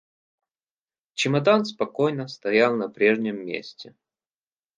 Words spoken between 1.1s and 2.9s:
Чемодан спокойно стоял на